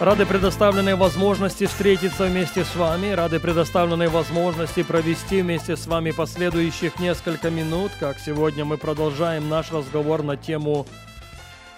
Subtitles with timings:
[0.00, 6.98] Рады предоставленной возможности встретиться вместе с вами, рады предоставленной возможности провести вместе с вами последующих
[6.98, 10.84] несколько минут, как сегодня мы продолжаем наш разговор на тему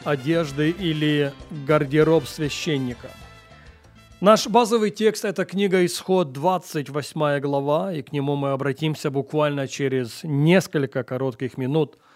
[0.03, 1.35] одежды или
[1.67, 3.11] гардероб священника.
[4.23, 10.21] Наш базовый текст– это книга «Исход», 28 глава, и к нему мы обратимся буквально через
[10.23, 11.99] несколько коротких минут–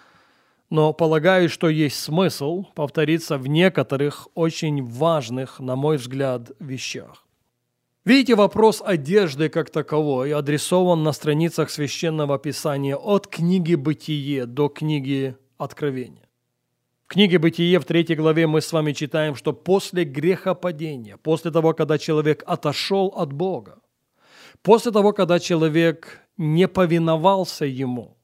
[0.71, 7.27] но полагаю, что есть смысл повториться в некоторых очень важных, на мой взгляд, вещах.
[8.05, 15.37] Видите, вопрос одежды как таковой адресован на страницах Священного Писания от книги «Бытие» до книги
[15.59, 16.29] «Откровения».
[17.07, 21.75] В книге «Бытие» в третьей главе мы с вами читаем, что после грехопадения, после того,
[21.75, 23.81] когда человек отошел от Бога,
[24.63, 28.17] после того, когда человек не повиновался Ему–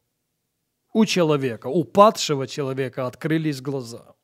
[0.97, 4.15] у человека, у падшего человека открылись глаза.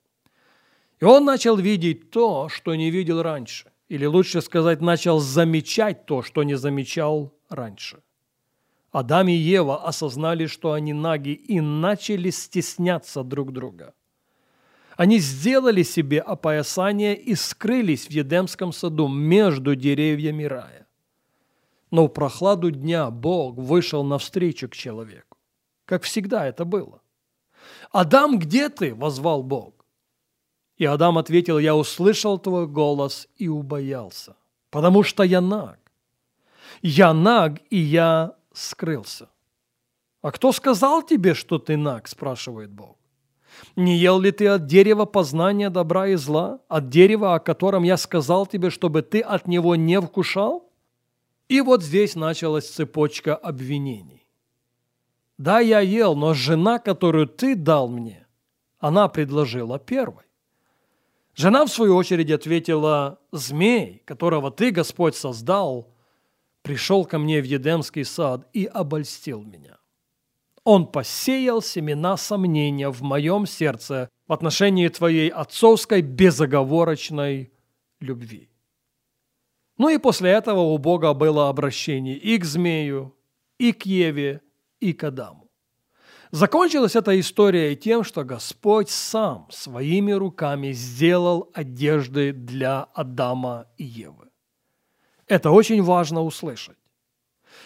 [1.03, 3.70] И он начал видеть то, что не видел раньше.
[3.91, 8.03] Или лучше сказать, начал замечать то, что не замечал раньше.
[8.91, 13.92] Адам и Ева осознали, что они наги, и начали стесняться друг друга.
[14.97, 20.86] Они сделали себе опоясание и скрылись в Едемском саду между деревьями рая.
[21.91, 25.32] Но в прохладу дня Бог вышел навстречу к человеку
[25.85, 27.01] как всегда это было.
[27.91, 29.85] «Адам, где ты?»– возвал Бог.
[30.77, 34.37] И Адам ответил, «Я услышал твой голос и убоялся,
[34.71, 35.79] потому что я наг.
[36.83, 39.29] Я наг, и я скрылся».
[40.23, 42.97] «А кто сказал тебе, что ты наг?»– спрашивает Бог.
[43.77, 47.97] «Не ел ли ты от дерева познания добра и зла, от дерева, о котором я
[47.97, 50.73] сказал тебе, чтобы ты от него не вкушал?»
[51.48, 54.22] И вот здесь началась цепочка обвинений.
[55.39, 58.27] Да, я ел, но жена, которую ты дал мне,
[58.79, 60.25] она предложила первой.
[61.35, 65.95] Жена, в свою очередь, ответила, «Змей, которого ты, Господь, создал,
[66.63, 69.79] пришел ко мне в Едемский сад и обольстил меня.
[70.65, 77.53] Он посеял семена сомнения в моем сердце в отношении твоей отцовской безоговорочной
[78.01, 78.51] любви».
[79.79, 83.17] Ну и после этого у Бога было обращение и к змею,
[83.59, 84.42] и к Еве,
[84.83, 85.48] и к Адаму.
[86.33, 94.31] Закончилась эта история тем, что Господь сам своими руками сделал одежды для Адама и Евы.
[95.27, 96.79] Это очень важно услышать.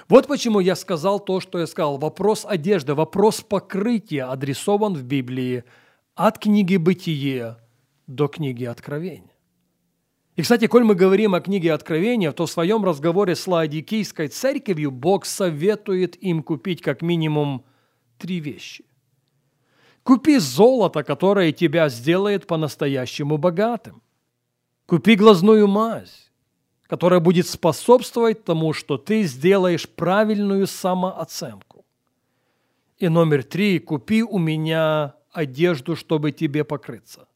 [0.08, 1.98] Вот почему я сказал то, что я сказал.
[1.98, 5.64] Вопрос одежды, вопрос покрытия адресован в Библии
[6.14, 7.56] от книги «Бытие»
[8.08, 9.35] до книги «Откровения».
[10.36, 14.90] И, кстати, коль мы говорим о книге Откровения, то в своем разговоре с Ладикийской церковью
[14.90, 17.64] Бог советует им купить как минимум
[18.18, 18.84] три вещи.
[20.02, 24.02] Купи золото, которое тебя сделает по-настоящему богатым.
[24.84, 26.30] Купи глазную мазь,
[26.86, 31.86] которая будет способствовать тому, что ты сделаешь правильную самооценку.
[32.98, 37.26] И номер три– купи у меня одежду, чтобы тебе покрыться–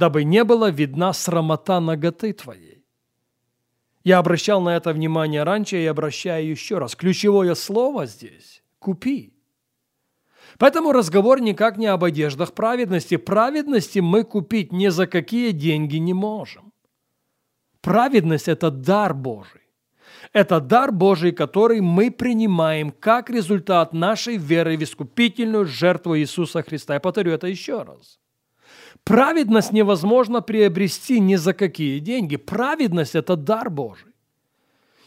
[0.00, 2.86] дабы не была видна срамота ноготы твоей.
[4.02, 6.96] Я обращал на это внимание раньше и обращаю еще раз.
[6.96, 9.34] Ключевое слово здесь– купи.
[10.58, 13.18] Поэтому разговор никак не об одеждах праведности.
[13.18, 16.72] Праведности мы купить ни за какие деньги не можем.
[17.82, 19.60] Праведность– это дар Божий.
[20.32, 26.94] Это дар Божий, который мы принимаем как результат нашей веры в искупительную жертву Иисуса Христа.
[26.94, 28.19] Я повторю это еще раз.
[29.04, 32.36] Праведность невозможно приобрести ни за какие деньги.
[32.36, 34.12] Праведность– это дар Божий.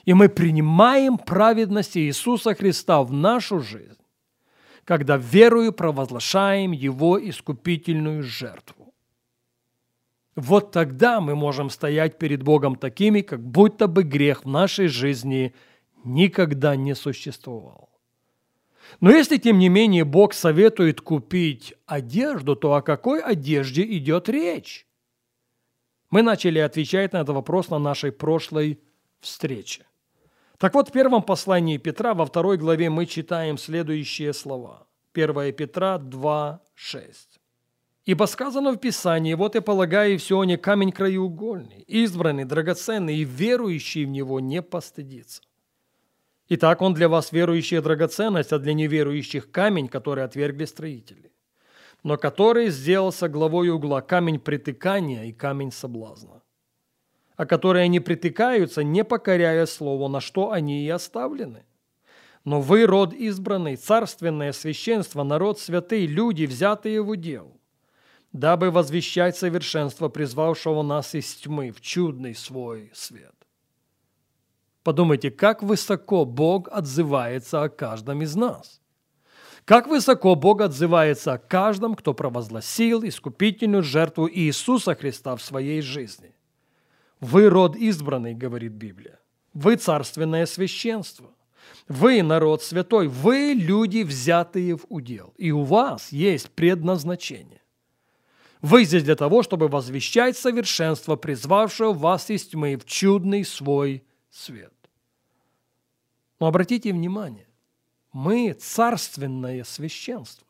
[0.05, 4.01] И мы принимаем праведность Иисуса Христа в нашу жизнь,
[4.83, 8.93] когда верою провозглашаем Его искупительную жертву.
[10.35, 15.53] Вот тогда мы можем стоять перед Богом такими, как будто бы грех в нашей жизни
[16.03, 17.92] никогда не существовал.
[18.99, 24.87] Но если, тем не менее, Бог советует купить одежду, то о какой одежде идет речь?
[26.09, 28.79] Мы начали отвечать на этот вопрос на нашей прошлой
[29.19, 29.85] встрече.
[30.57, 34.87] Так вот, в первом послании Петра, во второй главе мы читаем следующие слова.
[35.13, 37.39] 1 Петра 2, 6.
[38.05, 44.05] Ибо сказано в Писании, вот и полагаю, все не камень краеугольный, избранный, драгоценный, и верующий
[44.05, 45.41] в него не постыдится.
[46.49, 51.31] Итак, он для вас верующая драгоценность, а для неверующих камень, который отвергли строители,
[52.03, 56.41] но который сделался главой угла камень притыкания и камень соблазна,
[57.37, 61.65] а которые они притыкаются, не покоряя слову, на что они и оставлены.
[62.43, 67.57] Но вы род избранный, царственное священство, народ святый, люди, взятые в удел–
[68.33, 73.42] дабы возвещать совершенство призвавшего нас из тьмы в чудный свой свет.
[74.83, 78.81] Подумайте, как высоко Бог отзывается о каждом из нас.
[79.65, 86.35] Как высоко Бог отзывается о каждом, кто провозгласил искупительную жертву Иисуса Христа в своей жизни.
[87.21, 89.19] Вы род избранный, говорит Библия.
[89.53, 91.29] Вы царственное священство.
[91.87, 93.07] Вы народ святой.
[93.07, 95.33] Вы люди, взятые в удел.
[95.37, 97.61] И у вас есть предназначение.
[98.61, 104.03] Вы здесь для того, чтобы возвещать совершенство, призвавшего вас из тьмы в чудный свой
[104.33, 104.73] свет.
[106.39, 107.47] Но обратите внимание,
[108.11, 110.47] мы царственное священство.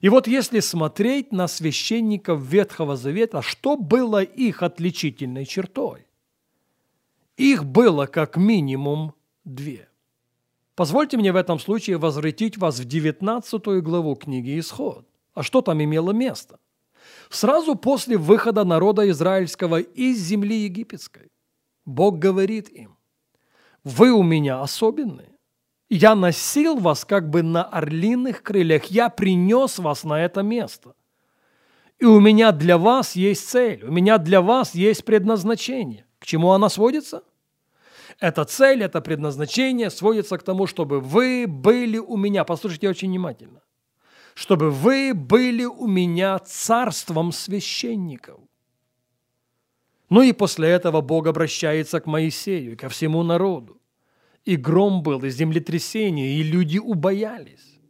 [0.00, 6.06] И вот если смотреть на священников Ветхого Завета, что было их отличительной чертой?
[7.36, 9.88] Их было как минимум две.
[10.74, 15.06] Позвольте мне в этом случае возвратить вас в 19 главу книги «Исход».
[15.34, 16.58] А что там имело место?
[17.30, 21.30] Сразу после выхода народа израильского из земли египетской
[21.86, 22.96] Бог говорит им,
[23.84, 25.32] «Вы у меня особенные.
[25.88, 30.94] Я носил вас как бы на орлиных крыльях, я принес вас на это место.
[31.98, 36.04] И у меня для вас есть цель, у меня для вас есть предназначение.
[36.18, 37.22] К чему она сводится?
[38.18, 42.44] Эта цель, это предназначение сводится к тому, чтобы вы были у меня.
[42.44, 43.62] Послушайте очень внимательно
[44.36, 48.38] чтобы вы были у меня царством священников.
[50.08, 53.80] Ну и после этого Бог обращается к Моисею и ко всему народу.
[54.44, 57.80] И гром был, и землетрясение, и люди убоялись.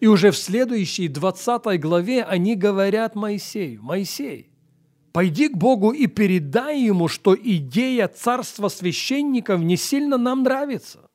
[0.00, 4.50] И уже в следующей 20 главе они говорят Моисею, «Моисей,
[5.12, 11.08] пойди к Богу и передай ему, что идея царства священников не сильно нам нравится.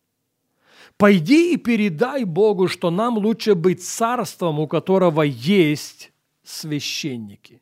[0.95, 6.11] Пойди и передай Богу, что нам лучше быть царством, у которого есть
[6.43, 7.61] священники.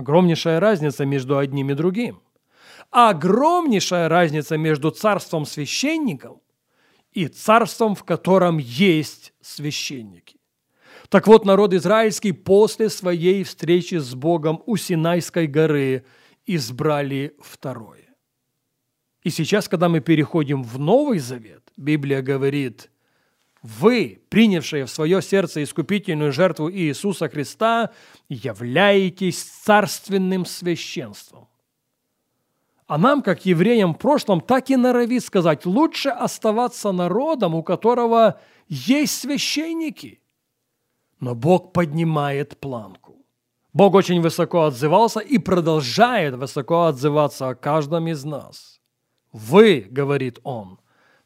[0.00, 2.22] Огромнейшая разница между одним и другим.
[2.90, 6.38] Огромнейшая разница между царством священников
[7.12, 10.40] и царством, в котором есть священники.
[11.10, 16.06] Так вот, народ израильский после своей встречи с Богом у Синайской горы
[16.46, 18.08] избрали второе.
[19.22, 22.90] И сейчас, когда мы переходим в Новый Завет, Библия говорит,
[23.62, 27.90] вы, принявшие в свое сердце искупительную жертву Иисуса Христа,
[28.28, 31.48] являетесь царственным священством.
[32.86, 38.40] А нам, как евреям в прошлом, так и норовит сказать, лучше оставаться народом, у которого
[38.68, 40.20] есть священники.
[41.20, 43.16] Но Бог поднимает планку.
[43.72, 48.76] Бог очень высоко отзывался и продолжает высоко отзываться о каждом из нас–
[49.32, 50.79] вы, говорит он,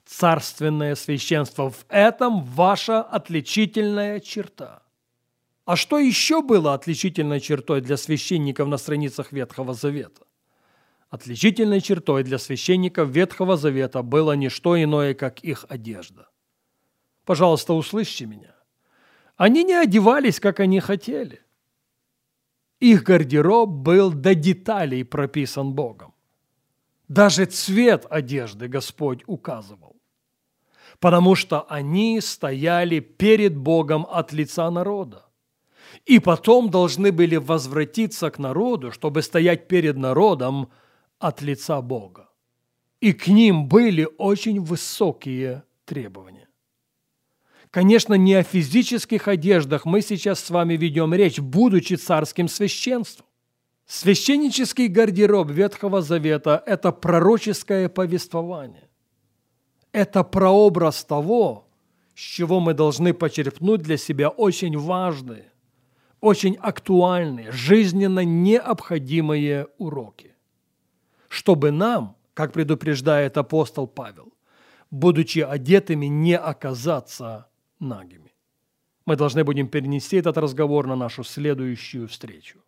[0.05, 4.83] царственное священство, в этом ваша отличительная черта.
[5.65, 10.27] А что еще было отличительной чертой для священников на страницах Ветхого Завета?
[11.09, 16.29] Отличительной чертой для священников Ветхого Завета было не что иное, как их одежда.
[17.25, 18.55] Пожалуйста, услышьте меня.
[19.37, 21.41] Они не одевались, как они хотели.
[22.81, 26.15] Их гардероб был до деталей прописан Богом.
[27.09, 29.94] Даже цвет одежды Господь указывал,
[31.01, 35.27] потому что они стояли перед Богом от лица народа.
[36.07, 40.71] И потом должны были возвратиться к народу, чтобы стоять перед народом
[41.19, 42.29] от лица Бога.
[43.01, 46.49] И к ним были очень высокие требования.
[47.71, 53.27] Конечно, не о физических одеждах мы сейчас с вами ведем речь, будучи царским священством.
[53.87, 58.89] Священнический гардероб Ветхого Завета– это пророческое повествование.
[59.95, 61.69] Это прообраз того,
[62.17, 65.53] с чего мы должны почерпнуть для себя очень важные,
[66.21, 70.35] очень актуальные, жизненно необходимые уроки.
[71.29, 74.33] Чтобы нам, как предупреждает апостол Павел,
[74.91, 77.47] будучи одетыми, не оказаться
[77.79, 78.35] нагими.
[79.07, 82.59] Мы должны будем перенести этот разговор на нашу следующую встречу.